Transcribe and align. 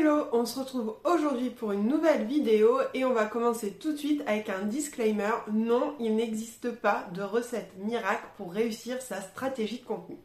Hello, 0.00 0.28
on 0.32 0.46
se 0.46 0.58
retrouve 0.58 0.96
aujourd'hui 1.04 1.50
pour 1.50 1.72
une 1.72 1.86
nouvelle 1.86 2.24
vidéo 2.24 2.78
et 2.94 3.04
on 3.04 3.12
va 3.12 3.26
commencer 3.26 3.72
tout 3.72 3.92
de 3.92 3.98
suite 3.98 4.22
avec 4.26 4.48
un 4.48 4.62
disclaimer. 4.62 5.32
Non, 5.52 5.94
il 6.00 6.16
n'existe 6.16 6.70
pas 6.70 7.06
de 7.12 7.20
recette 7.20 7.70
miracle 7.76 8.24
pour 8.38 8.50
réussir 8.50 9.02
sa 9.02 9.20
stratégie 9.20 9.80
de 9.80 9.84
contenu. 9.84 10.16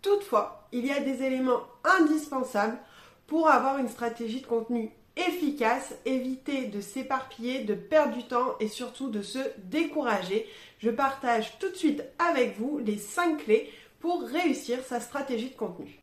Toutefois, 0.00 0.68
il 0.70 0.86
y 0.86 0.92
a 0.92 1.00
des 1.00 1.24
éléments 1.24 1.62
indispensables 1.82 2.78
pour 3.26 3.50
avoir 3.50 3.78
une 3.78 3.88
stratégie 3.88 4.42
de 4.42 4.46
contenu 4.46 4.92
efficace, 5.16 5.92
éviter 6.04 6.66
de 6.66 6.80
s'éparpiller, 6.80 7.64
de 7.64 7.74
perdre 7.74 8.14
du 8.14 8.22
temps 8.22 8.54
et 8.60 8.68
surtout 8.68 9.10
de 9.10 9.22
se 9.22 9.40
décourager. 9.64 10.46
Je 10.78 10.90
partage 10.90 11.58
tout 11.58 11.70
de 11.70 11.74
suite 11.74 12.04
avec 12.20 12.56
vous 12.60 12.78
les 12.78 12.98
5 12.98 13.38
clés 13.38 13.72
pour 13.98 14.22
réussir 14.22 14.84
sa 14.84 15.00
stratégie 15.00 15.50
de 15.50 15.56
contenu. 15.56 16.00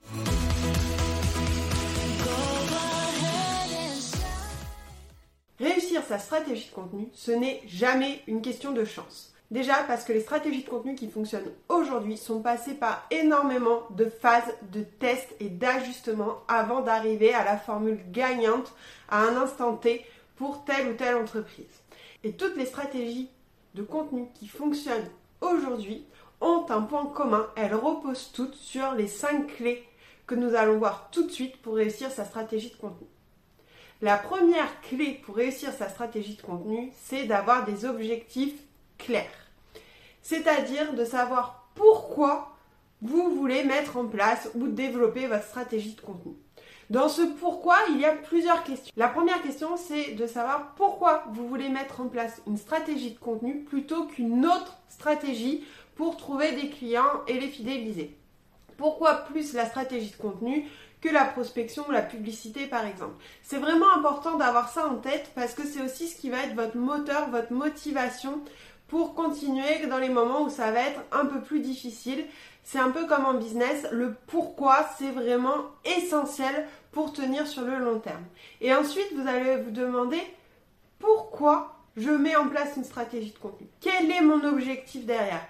Sa 6.12 6.20
stratégie 6.20 6.68
de 6.68 6.76
contenu, 6.76 7.08
ce 7.14 7.32
n'est 7.32 7.62
jamais 7.68 8.22
une 8.28 8.42
question 8.42 8.74
de 8.74 8.84
chance. 8.84 9.34
Déjà 9.50 9.76
parce 9.88 10.04
que 10.04 10.12
les 10.12 10.20
stratégies 10.20 10.66
de 10.66 10.70
contenu 10.70 10.94
qui 10.94 11.10
fonctionnent 11.10 11.54
aujourd'hui 11.70 12.18
sont 12.18 12.42
passées 12.42 12.74
par 12.74 13.08
énormément 13.12 13.84
de 13.92 14.10
phases 14.10 14.54
de 14.74 14.82
tests 14.82 15.34
et 15.40 15.48
d'ajustements 15.48 16.40
avant 16.50 16.82
d'arriver 16.82 17.34
à 17.34 17.46
la 17.46 17.56
formule 17.56 18.02
gagnante 18.12 18.74
à 19.08 19.22
un 19.22 19.38
instant 19.38 19.78
T 19.78 20.06
pour 20.36 20.66
telle 20.66 20.90
ou 20.90 20.94
telle 20.96 21.16
entreprise. 21.16 21.82
Et 22.26 22.34
toutes 22.34 22.58
les 22.58 22.66
stratégies 22.66 23.30
de 23.76 23.84
contenu 23.84 24.28
qui 24.34 24.50
fonctionnent 24.50 25.10
aujourd'hui 25.40 26.06
ont 26.42 26.66
un 26.68 26.82
point 26.82 27.06
commun. 27.06 27.48
Elles 27.56 27.74
reposent 27.74 28.34
toutes 28.34 28.56
sur 28.56 28.96
les 28.96 29.08
5 29.08 29.48
clés 29.48 29.88
que 30.28 30.36
nous 30.36 30.56
allons 30.56 30.78
voir 30.78 31.08
tout 31.10 31.24
de 31.26 31.32
suite 31.32 31.56
pour 31.62 31.76
réussir 31.76 32.12
sa 32.12 32.26
stratégie 32.26 32.72
de 32.72 32.76
contenu. 32.76 33.08
La 34.02 34.18
première 34.18 34.82
clé 34.82 35.22
pour 35.24 35.36
réussir 35.36 35.72
sa 35.74 35.88
stratégie 35.88 36.36
de 36.36 36.42
contenu, 36.42 36.92
c'est 37.04 37.26
d'avoir 37.26 37.66
des 37.66 37.86
objectifs 37.86 38.60
clairs. 38.98 39.30
C'est-à-dire 40.24 40.96
de 40.96 41.06
savoir 41.06 41.68
pourquoi 41.76 42.58
vous 43.04 43.30
voulez 43.36 43.64
mettre 43.64 43.98
en 43.98 44.08
place 44.08 44.50
ou 44.56 44.70
développer 44.70 45.28
votre 45.28 45.46
stratégie 45.46 45.94
de 45.94 46.02
contenu. 46.02 46.34
Dans 46.90 47.10
ce 47.10 47.22
pourquoi, 47.22 47.78
il 47.90 48.00
y 48.00 48.06
a 48.06 48.14
plusieurs 48.14 48.64
questions. 48.64 48.92
La 48.98 49.08
première 49.08 49.42
question, 49.44 49.78
c'est 49.78 50.14
de 50.14 50.26
savoir 50.26 50.74
pourquoi 50.76 51.24
vous 51.32 51.48
voulez 51.48 51.70
mettre 51.70 52.02
en 52.02 52.08
place 52.08 52.42
une 52.48 52.58
stratégie 52.58 53.12
de 53.12 53.20
contenu 53.20 53.60
plutôt 53.60 54.06
qu'une 54.08 54.48
autre 54.48 54.80
stratégie 54.90 55.64
pour 55.96 56.18
trouver 56.18 56.54
des 56.54 56.70
clients 56.70 57.22
et 57.28 57.40
les 57.40 57.50
fidéliser. 57.50 58.18
Pourquoi 58.78 59.26
plus 59.26 59.54
la 59.54 59.68
stratégie 59.68 60.10
de 60.10 60.16
contenu 60.16 60.66
que 61.02 61.10
la 61.10 61.26
prospection 61.26 61.84
ou 61.88 61.92
la 61.92 62.02
publicité 62.02 62.68
par 62.68 62.86
exemple. 62.86 63.16
C'est 63.42 63.58
vraiment 63.58 63.92
important 63.92 64.38
d'avoir 64.38 64.70
ça 64.70 64.88
en 64.88 64.96
tête 64.96 65.32
parce 65.36 65.54
que 65.54 65.66
c'est 65.66 65.82
aussi 65.82 66.08
ce 66.08 66.16
qui 66.16 66.30
va 66.30 66.44
être 66.44 66.56
votre 66.56 66.78
moteur, 66.78 67.30
votre 67.30 67.52
motivation 67.52 68.42
pour 68.88 69.16
continuer 69.16 69.86
dans 69.88 69.98
les 69.98 70.10
moments 70.10 70.44
où 70.44 70.50
ça 70.50 70.72
va 70.72 70.82
être 70.82 71.02
un 71.12 71.26
peu 71.26 71.42
plus 71.42 71.62
difficile. 71.62 72.26
C'est 72.64 72.78
un 72.78 72.92
peu 72.92 73.08
comme 73.08 73.26
en 73.26 73.34
business, 73.34 73.88
le 73.92 74.16
pourquoi 74.28 74.88
c'est 74.98 75.12
vraiment 75.12 75.56
essentiel 75.98 76.68
pour 76.92 77.14
tenir 77.14 77.48
sur 77.48 77.64
le 77.64 77.80
long 77.80 78.00
terme. 78.00 78.24
Et 78.60 78.74
ensuite, 78.74 79.14
vous 79.16 79.28
allez 79.28 79.58
vous 79.58 79.72
demander 79.72 80.22
pourquoi 81.00 81.80
je 81.98 82.12
mets 82.12 82.36
en 82.36 82.48
place 82.48 82.76
une 82.78 82.84
stratégie 82.84 83.32
de 83.32 83.38
contenu? 83.38 83.68
Quel 83.80 84.12
est 84.12 84.22
mon 84.22 84.44
objectif 84.44 85.06
derrière? 85.06 85.46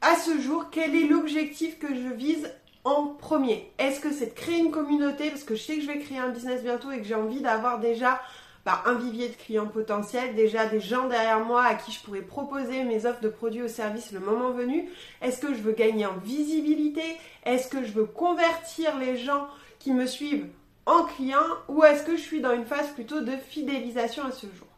À 0.00 0.16
ce 0.16 0.40
jour, 0.40 0.66
quel 0.70 0.94
est 0.94 1.06
l'objectif 1.06 1.78
que 1.78 1.88
je 1.94 2.12
vise 2.14 2.50
en 2.86 3.06
premier. 3.06 3.68
Est-ce 3.78 3.98
que 3.98 4.12
c'est 4.12 4.26
de 4.26 4.34
créer 4.34 4.58
une 4.58 4.70
communauté 4.70 5.28
parce 5.30 5.42
que 5.42 5.56
je 5.56 5.62
sais 5.62 5.74
que 5.74 5.82
je 5.82 5.88
vais 5.88 5.98
créer 5.98 6.18
un 6.18 6.28
business 6.28 6.62
bientôt 6.62 6.92
et 6.92 6.98
que 6.98 7.04
j'ai 7.04 7.16
envie 7.16 7.40
d'avoir 7.40 7.80
déjà 7.80 8.20
bah, 8.64 8.84
un 8.86 8.94
vivier 8.94 9.28
de 9.28 9.34
clients 9.34 9.66
potentiels, 9.66 10.36
déjà 10.36 10.66
des 10.66 10.78
gens 10.78 11.08
derrière 11.08 11.44
moi 11.44 11.64
à 11.64 11.74
qui 11.74 11.90
je 11.90 12.00
pourrais 12.00 12.20
proposer 12.20 12.84
mes 12.84 13.04
offres 13.04 13.20
de 13.20 13.28
produits 13.28 13.64
ou 13.64 13.68
services 13.68 14.12
le 14.12 14.20
moment 14.20 14.52
venu? 14.52 14.88
Est-ce 15.20 15.40
que 15.40 15.52
je 15.52 15.62
veux 15.62 15.72
gagner 15.72 16.06
en 16.06 16.16
visibilité? 16.18 17.02
Est-ce 17.44 17.66
que 17.66 17.82
je 17.82 17.90
veux 17.90 18.04
convertir 18.04 18.96
les 18.98 19.16
gens 19.16 19.48
qui 19.80 19.92
me 19.92 20.06
suivent 20.06 20.46
en 20.86 21.02
clients? 21.02 21.40
Ou 21.68 21.82
est-ce 21.82 22.04
que 22.04 22.16
je 22.16 22.22
suis 22.22 22.40
dans 22.40 22.54
une 22.54 22.66
phase 22.66 22.90
plutôt 22.90 23.20
de 23.20 23.32
fidélisation 23.32 24.24
à 24.24 24.30
ce 24.30 24.46
jour? 24.46 24.68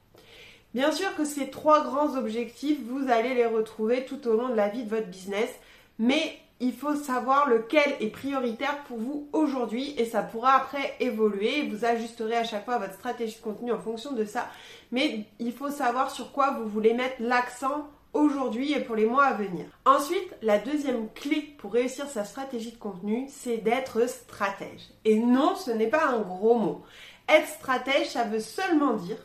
Bien 0.72 0.92
sûr 0.92 1.14
que 1.14 1.26
ces 1.26 1.50
trois 1.50 1.84
grands 1.84 2.16
objectifs, 2.16 2.78
vous 2.88 3.10
allez 3.10 3.34
les 3.34 3.46
retrouver 3.46 4.06
tout 4.06 4.26
au 4.28 4.32
long 4.34 4.48
de 4.48 4.54
la 4.54 4.68
vie 4.68 4.84
de 4.84 4.90
votre 4.90 5.08
business, 5.08 5.50
mais 5.98 6.38
il 6.60 6.72
faut 6.72 6.96
savoir 6.96 7.48
lequel 7.48 7.94
est 8.00 8.10
prioritaire 8.10 8.82
pour 8.84 8.98
vous 8.98 9.28
aujourd'hui 9.32 9.94
et 9.96 10.04
ça 10.04 10.22
pourra 10.22 10.54
après 10.54 10.96
évoluer. 10.98 11.68
Vous 11.68 11.84
ajusterez 11.84 12.36
à 12.36 12.44
chaque 12.44 12.64
fois 12.64 12.78
votre 12.78 12.94
stratégie 12.94 13.36
de 13.36 13.42
contenu 13.42 13.70
en 13.72 13.78
fonction 13.78 14.12
de 14.12 14.24
ça. 14.24 14.48
Mais 14.90 15.24
il 15.38 15.52
faut 15.52 15.70
savoir 15.70 16.10
sur 16.10 16.32
quoi 16.32 16.52
vous 16.52 16.68
voulez 16.68 16.94
mettre 16.94 17.16
l'accent 17.20 17.88
aujourd'hui 18.12 18.72
et 18.72 18.80
pour 18.80 18.96
les 18.96 19.06
mois 19.06 19.26
à 19.26 19.34
venir. 19.34 19.66
Ensuite, 19.84 20.34
la 20.42 20.58
deuxième 20.58 21.08
clé 21.12 21.54
pour 21.58 21.72
réussir 21.72 22.08
sa 22.08 22.24
stratégie 22.24 22.72
de 22.72 22.78
contenu, 22.78 23.26
c'est 23.28 23.58
d'être 23.58 24.08
stratège. 24.08 24.88
Et 25.04 25.18
non, 25.18 25.54
ce 25.54 25.70
n'est 25.70 25.86
pas 25.86 26.06
un 26.06 26.20
gros 26.20 26.58
mot. 26.58 26.82
Être 27.28 27.48
stratège, 27.48 28.08
ça 28.08 28.24
veut 28.24 28.40
seulement 28.40 28.94
dire 28.94 29.18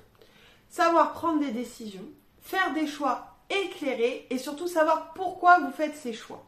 savoir 0.70 1.14
prendre 1.14 1.40
des 1.40 1.52
décisions, 1.52 2.06
faire 2.42 2.74
des 2.74 2.88
choix 2.88 3.38
éclairés 3.50 4.28
et 4.30 4.38
surtout 4.38 4.68
savoir 4.68 5.14
pourquoi 5.14 5.60
vous 5.60 5.72
faites 5.72 5.96
ces 5.96 6.14
choix. 6.14 6.44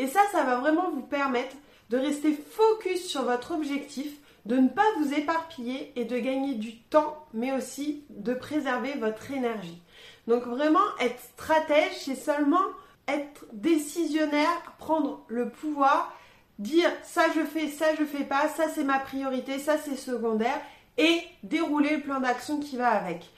Et 0.00 0.06
ça, 0.06 0.20
ça 0.32 0.44
va 0.44 0.56
vraiment 0.56 0.90
vous 0.92 1.02
permettre 1.02 1.54
de 1.90 1.98
rester 1.98 2.32
focus 2.32 3.06
sur 3.06 3.24
votre 3.24 3.52
objectif, 3.52 4.10
de 4.46 4.56
ne 4.56 4.68
pas 4.68 4.86
vous 4.98 5.12
éparpiller 5.12 5.92
et 5.94 6.06
de 6.06 6.18
gagner 6.18 6.54
du 6.54 6.78
temps, 6.78 7.26
mais 7.34 7.52
aussi 7.52 8.02
de 8.08 8.32
préserver 8.32 8.94
votre 8.94 9.30
énergie. 9.30 9.82
Donc 10.26 10.44
vraiment, 10.44 10.86
être 11.00 11.20
stratège, 11.20 11.92
c'est 11.98 12.14
seulement 12.14 12.64
être 13.08 13.44
décisionnaire, 13.52 14.74
prendre 14.78 15.20
le 15.28 15.50
pouvoir, 15.50 16.16
dire 16.58 16.90
ça 17.02 17.24
je 17.34 17.42
fais, 17.42 17.68
ça 17.68 17.94
je 17.98 18.04
fais 18.06 18.24
pas, 18.24 18.48
ça 18.48 18.68
c'est 18.74 18.84
ma 18.84 19.00
priorité, 19.00 19.58
ça 19.58 19.76
c'est 19.76 19.96
secondaire, 19.96 20.62
et 20.96 21.20
dérouler 21.42 21.96
le 21.96 22.02
plan 22.02 22.20
d'action 22.20 22.58
qui 22.58 22.78
va 22.78 22.88
avec. 22.88 23.28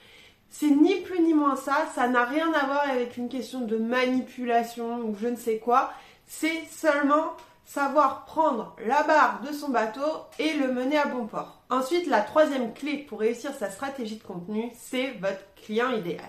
C'est 0.49 0.69
ni 0.69 1.01
plus 1.01 1.19
ni 1.23 1.33
moins 1.33 1.57
ça, 1.57 1.89
ça 1.93 2.07
n'a 2.07 2.23
rien 2.23 2.53
à 2.53 2.65
voir 2.67 2.89
avec 2.89 3.17
une 3.17 3.27
question 3.27 3.59
de 3.59 3.75
manipulation 3.75 4.99
ou 4.99 5.13
je 5.19 5.27
ne 5.27 5.35
sais 5.35 5.57
quoi 5.57 5.91
c'est 6.39 6.63
seulement 6.71 7.37
savoir 7.63 8.25
prendre 8.25 8.75
la 8.85 9.03
barre 9.03 9.41
de 9.47 9.53
son 9.53 9.69
bateau 9.69 10.01
et 10.39 10.53
le 10.53 10.73
mener 10.73 10.97
à 10.97 11.05
bon 11.05 11.27
port. 11.27 11.61
Ensuite, 11.69 12.07
la 12.07 12.21
troisième 12.21 12.73
clé 12.73 12.97
pour 12.97 13.19
réussir 13.19 13.53
sa 13.53 13.69
stratégie 13.69 14.17
de 14.17 14.23
contenu, 14.23 14.71
c'est 14.75 15.11
votre 15.21 15.43
client 15.63 15.91
idéal. 15.91 16.25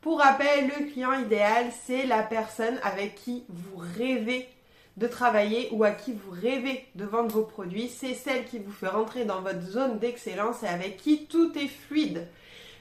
Pour 0.00 0.18
rappel, 0.18 0.66
le 0.66 0.90
client 0.90 1.12
idéal, 1.12 1.66
c'est 1.86 2.06
la 2.06 2.22
personne 2.22 2.78
avec 2.82 3.14
qui 3.14 3.44
vous 3.48 3.80
rêvez 3.96 4.48
de 4.96 5.06
travailler 5.06 5.68
ou 5.72 5.84
à 5.84 5.92
qui 5.92 6.12
vous 6.12 6.32
rêvez 6.32 6.86
de 6.96 7.04
vendre 7.04 7.30
vos 7.30 7.44
produits. 7.44 7.88
C'est 7.88 8.14
celle 8.14 8.44
qui 8.46 8.58
vous 8.58 8.72
fait 8.72 8.88
rentrer 8.88 9.24
dans 9.24 9.42
votre 9.42 9.62
zone 9.62 9.98
d'excellence 10.00 10.64
et 10.64 10.68
avec 10.68 10.96
qui 10.96 11.26
tout 11.26 11.56
est 11.56 11.68
fluide. 11.68 12.26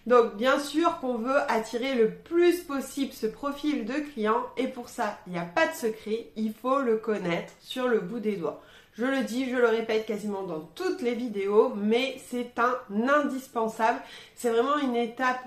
Donc 0.07 0.35
bien 0.35 0.59
sûr 0.59 0.99
qu'on 0.99 1.15
veut 1.15 1.39
attirer 1.47 1.95
le 1.95 2.11
plus 2.11 2.61
possible 2.61 3.13
ce 3.13 3.27
profil 3.27 3.85
de 3.85 3.93
client 3.93 4.43
et 4.57 4.67
pour 4.67 4.89
ça, 4.89 5.19
il 5.27 5.33
n'y 5.33 5.39
a 5.39 5.43
pas 5.43 5.67
de 5.67 5.73
secret, 5.73 6.27
il 6.35 6.53
faut 6.53 6.79
le 6.79 6.97
connaître 6.97 7.53
sur 7.61 7.87
le 7.87 7.99
bout 7.99 8.19
des 8.19 8.37
doigts. 8.37 8.61
Je 8.93 9.05
le 9.05 9.23
dis, 9.23 9.49
je 9.49 9.55
le 9.55 9.67
répète 9.67 10.05
quasiment 10.05 10.43
dans 10.43 10.59
toutes 10.75 11.01
les 11.01 11.15
vidéos, 11.15 11.73
mais 11.73 12.17
c'est 12.27 12.59
un 12.59 12.75
indispensable. 13.07 14.01
C'est 14.35 14.49
vraiment 14.49 14.77
une 14.77 14.97
étape 14.97 15.39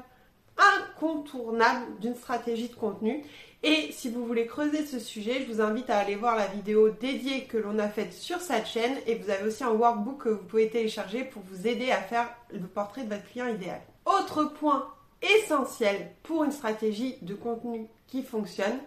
incontournable 0.56 1.98
d'une 2.00 2.14
stratégie 2.14 2.68
de 2.68 2.74
contenu. 2.74 3.22
Et 3.62 3.90
si 3.92 4.10
vous 4.10 4.24
voulez 4.24 4.46
creuser 4.46 4.86
ce 4.86 4.98
sujet, 4.98 5.44
je 5.46 5.52
vous 5.52 5.60
invite 5.60 5.90
à 5.90 5.98
aller 5.98 6.16
voir 6.16 6.34
la 6.34 6.46
vidéo 6.46 6.90
dédiée 6.90 7.44
que 7.44 7.58
l'on 7.58 7.78
a 7.78 7.88
faite 7.88 8.12
sur 8.12 8.40
cette 8.40 8.66
chaîne 8.66 8.96
et 9.06 9.16
vous 9.16 9.30
avez 9.30 9.46
aussi 9.46 9.62
un 9.64 9.70
workbook 9.70 10.22
que 10.22 10.28
vous 10.30 10.44
pouvez 10.44 10.68
télécharger 10.68 11.22
pour 11.22 11.42
vous 11.42 11.66
aider 11.66 11.90
à 11.90 12.00
faire 12.00 12.28
le 12.50 12.66
portrait 12.66 13.04
de 13.04 13.14
votre 13.14 13.28
client 13.28 13.48
idéal. 13.48 13.82
Autre 14.04 14.44
point 14.44 14.92
essentiel 15.22 16.12
pour 16.22 16.44
une 16.44 16.52
stratégie 16.52 17.16
de 17.22 17.34
contenu 17.34 17.86
qui 18.08 18.22
fonctionne, 18.22 18.78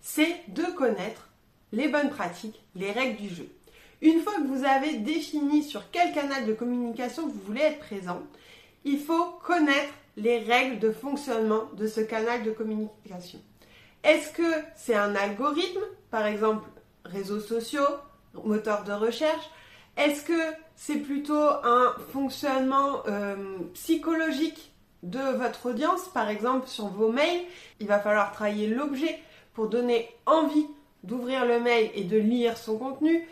c'est 0.00 0.40
de 0.48 0.64
connaître 0.76 1.28
les 1.72 1.88
bonnes 1.88 2.10
pratiques, 2.10 2.62
les 2.74 2.90
règles 2.92 3.20
du 3.20 3.28
jeu. 3.28 3.48
Une 4.00 4.20
fois 4.20 4.34
que 4.34 4.46
vous 4.46 4.64
avez 4.64 4.96
défini 4.98 5.62
sur 5.62 5.90
quel 5.90 6.12
canal 6.12 6.46
de 6.46 6.52
communication 6.52 7.28
vous 7.28 7.40
voulez 7.46 7.60
être 7.60 7.78
présent, 7.78 8.22
il 8.84 8.98
faut 8.98 9.26
connaître 9.44 9.92
les 10.16 10.38
règles 10.40 10.78
de 10.80 10.90
fonctionnement 10.90 11.68
de 11.74 11.86
ce 11.86 12.00
canal 12.00 12.42
de 12.42 12.50
communication. 12.50 13.40
Est-ce 14.02 14.32
que 14.32 14.42
c'est 14.76 14.96
un 14.96 15.14
algorithme, 15.14 15.84
par 16.10 16.26
exemple 16.26 16.68
réseaux 17.04 17.40
sociaux, 17.40 17.86
moteur 18.44 18.84
de 18.84 18.92
recherche 18.92 19.50
Est-ce 19.96 20.24
que 20.24 20.54
c'est 20.74 20.96
plutôt 20.96 21.34
un 21.34 21.94
fonctionnement 22.12 23.02
euh, 23.06 23.36
psychologique 23.74 24.72
de 25.02 25.20
votre 25.36 25.66
audience? 25.70 26.08
Par 26.08 26.28
exemple, 26.28 26.66
sur 26.66 26.86
vos 26.86 27.12
mails, 27.12 27.42
il 27.80 27.86
va 27.86 27.98
falloir 27.98 28.32
travailler 28.32 28.68
l'objet 28.68 29.18
pour 29.54 29.68
donner 29.68 30.08
envie 30.26 30.66
d'ouvrir 31.02 31.44
le 31.44 31.60
mail 31.60 31.90
et 31.94 32.04
de 32.04 32.16
lire 32.16 32.56
son 32.56 32.78
contenu, 32.78 33.28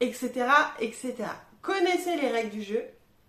etc., 0.00 0.46
etc. 0.80 1.14
Connaissez 1.62 2.16
les 2.16 2.28
règles 2.28 2.50
du 2.50 2.62
jeu. 2.62 2.82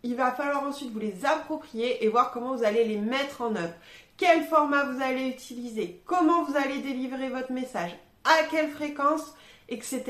il 0.03 0.15
va 0.15 0.31
falloir 0.31 0.63
ensuite 0.63 0.91
vous 0.91 0.99
les 0.99 1.25
approprier 1.25 2.03
et 2.03 2.09
voir 2.09 2.31
comment 2.31 2.55
vous 2.55 2.63
allez 2.63 2.83
les 2.85 2.97
mettre 2.97 3.41
en 3.41 3.55
œuvre. 3.55 3.73
Quel 4.17 4.43
format 4.43 4.83
vous 4.85 5.01
allez 5.01 5.27
utiliser, 5.27 6.01
comment 6.05 6.43
vous 6.43 6.55
allez 6.55 6.79
délivrer 6.79 7.29
votre 7.29 7.51
message, 7.51 7.91
à 8.23 8.43
quelle 8.51 8.69
fréquence, 8.69 9.33
etc. 9.67 10.03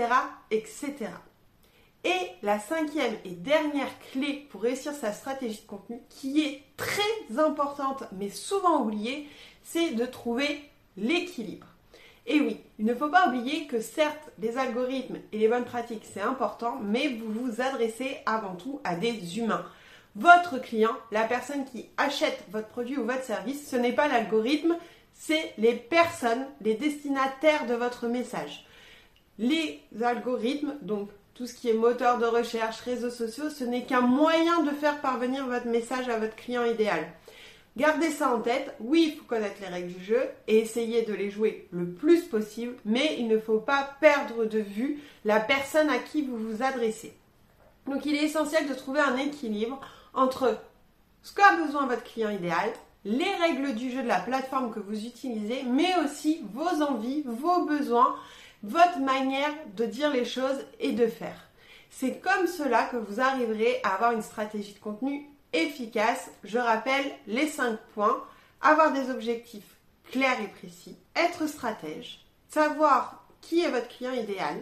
etc. 0.52 1.12
Et 2.06 2.30
la 2.44 2.60
cinquième 2.60 3.16
et 3.26 3.32
dernière 3.32 4.00
clé 4.12 4.46
pour 4.52 4.62
réussir 4.62 4.94
sa 4.94 5.12
stratégie 5.12 5.62
de 5.62 5.68
contenu, 5.68 6.00
qui 6.10 6.42
est 6.42 6.62
très 6.78 7.40
importante 7.40 8.04
mais 8.12 8.30
souvent 8.30 8.84
oubliée, 8.84 9.28
c'est 9.64 9.92
de 9.92 10.06
trouver 10.06 10.70
l'équilibre. 10.98 11.66
Et 12.28 12.40
oui, 12.40 12.60
il 12.78 12.86
ne 12.86 12.94
faut 12.94 13.10
pas 13.10 13.28
oublier 13.28 13.66
que 13.66 13.82
certes, 13.82 14.32
les 14.40 14.56
algorithmes 14.58 15.18
et 15.32 15.40
les 15.40 15.48
bonnes 15.48 15.66
pratiques, 15.66 16.06
c'est 16.14 16.22
important, 16.22 16.78
mais 16.80 17.08
vous 17.08 17.32
vous 17.32 17.62
adressez 17.62 18.18
avant 18.28 18.56
tout 18.56 18.80
à 18.84 18.96
des 18.96 19.40
humains. 19.40 19.66
Votre 20.16 20.60
client, 20.60 20.96
la 21.12 21.24
personne 21.24 21.66
qui 21.66 21.90
achète 21.98 22.44
votre 22.52 22.68
produit 22.68 22.98
ou 22.98 23.06
votre 23.06 23.24
service, 23.24 23.68
ce 23.68 23.76
n'est 23.76 23.94
pas 23.94 24.08
l'algorithme, 24.08 24.78
c'est 25.16 25.54
les 25.58 25.74
personnes, 25.74 26.46
les 26.62 26.76
destinataires 26.76 27.66
de 27.66 27.74
votre 27.74 28.08
message. 28.08 28.66
Les 29.40 29.82
algorithmes, 30.02 30.76
donc 30.82 31.10
tout 31.36 31.46
ce 31.46 31.54
qui 31.54 31.70
est 31.70 31.74
moteur 31.74 32.18
de 32.18 32.26
recherche, 32.26 32.80
réseaux 32.80 33.10
sociaux, 33.10 33.50
ce 33.50 33.66
n'est 33.66 33.84
qu'un 33.84 34.02
moyen 34.02 34.64
de 34.64 34.72
faire 34.72 35.02
parvenir 35.02 35.46
votre 35.46 35.68
message 35.68 36.08
à 36.08 36.18
votre 36.18 36.36
client 36.36 36.64
idéal. 36.64 37.06
Gardez 37.76 38.10
ça 38.10 38.34
en 38.34 38.40
tête, 38.40 38.74
oui, 38.80 39.12
il 39.12 39.20
faut 39.20 39.26
connaître 39.26 39.60
les 39.60 39.68
règles 39.68 39.92
du 39.92 40.02
jeu 40.02 40.22
et 40.48 40.60
essayer 40.60 41.02
de 41.02 41.14
les 41.14 41.30
jouer 41.30 41.68
le 41.72 41.90
plus 41.90 42.22
possible, 42.22 42.76
mais 42.86 43.18
il 43.20 43.28
ne 43.28 43.38
faut 43.38 43.60
pas 43.60 43.98
perdre 44.00 44.46
de 44.46 44.60
vue 44.60 45.02
la 45.26 45.42
personne 45.42 45.90
à 45.90 45.98
qui 45.98 46.22
vous 46.22 46.38
vous 46.38 46.64
adressez. 46.64 47.14
Donc 47.86 48.06
il 48.06 48.16
est 48.16 48.24
essentiel 48.24 48.70
de 48.70 48.74
trouver 48.74 49.02
un 49.02 49.18
équilibre 49.18 49.82
entre 50.14 50.58
ce 51.22 51.34
qu'a 51.34 51.58
besoin 51.58 51.86
votre 51.86 52.04
client 52.04 52.30
idéal, 52.30 52.72
les 53.04 53.36
règles 53.42 53.76
du 53.76 53.92
jeu 53.92 54.02
de 54.04 54.08
la 54.08 54.22
plateforme 54.22 54.74
que 54.74 54.80
vous 54.80 55.06
utilisez, 55.06 55.64
mais 55.64 55.94
aussi 56.04 56.44
vos 56.54 56.82
envies, 56.82 57.24
vos 57.26 57.66
besoins, 57.66 58.16
votre 58.68 59.00
manière 59.00 59.54
de 59.76 59.86
dire 59.86 60.12
les 60.12 60.26
choses 60.26 60.66
et 60.80 60.92
de 60.92 61.08
faire. 61.08 61.50
C'est 61.90 62.20
comme 62.20 62.48
cela 62.48 62.86
que 62.86 62.98
vous 62.98 63.22
arriverez 63.22 63.80
à 63.84 63.94
avoir 63.94 64.12
une 64.12 64.22
stratégie 64.22 64.74
de 64.74 64.80
contenu 64.80 65.30
efficace. 65.54 66.30
Je 66.44 66.58
rappelle 66.58 67.06
les 67.28 67.48
5 67.48 67.80
points. 67.94 68.24
Avoir 68.62 68.92
des 68.92 69.12
objectifs 69.12 69.76
clairs 70.12 70.42
et 70.42 70.48
précis, 70.48 70.98
être 71.16 71.46
stratège, 71.46 72.26
savoir 72.50 73.28
qui 73.42 73.62
est 73.62 73.70
votre 73.70 73.88
client 73.90 74.14
idéal, 74.14 74.56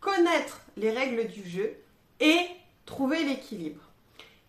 connaître 0.00 0.60
les 0.76 0.90
règles 0.90 1.26
du 1.26 1.48
jeu 1.48 1.76
et 2.20 2.38
trouver 2.86 3.24
l'équilibre. 3.24 3.82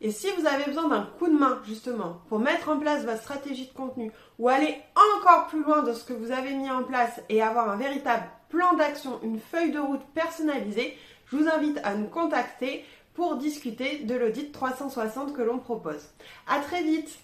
Et 0.02 0.12
si 0.12 0.28
vous 0.32 0.46
avez 0.46 0.64
besoin 0.64 0.88
d'un 0.88 1.10
coup 1.20 1.28
de 1.28 1.38
main 1.38 1.62
justement 1.66 2.22
pour 2.30 2.40
mettre 2.40 2.70
en 2.70 2.80
place 2.80 3.04
votre 3.04 3.22
stratégie 3.22 3.68
de 3.68 3.74
contenu 3.74 4.12
ou 4.38 4.48
aller 4.48 4.78
encore 4.96 5.48
plus 5.48 5.62
loin 5.62 5.84
de 5.84 5.94
ce 5.94 6.06
que 6.06 6.14
vous 6.14 6.32
avez 6.32 6.54
mis 6.54 6.72
en 6.72 6.84
place 6.84 7.20
et 7.28 7.42
avoir 7.42 7.70
un 7.70 7.76
véritable 7.76 8.24
plan 8.48 8.74
d'action, 8.76 9.20
une 9.24 9.40
feuille 9.40 9.72
de 9.72 9.80
route 9.80 10.06
personnalisée, 10.14 10.98
je 11.26 11.36
vous 11.36 11.50
invite 11.50 11.80
à 11.84 11.96
nous 11.96 12.08
contacter 12.08 12.86
pour 13.14 13.36
discuter 13.36 14.00
de 14.00 14.16
l'audit 14.16 14.54
360 14.54 15.34
que 15.34 15.42
l'on 15.42 15.60
propose. 15.60 16.10
À 16.48 16.60
très 16.60 16.82
vite 16.82 17.20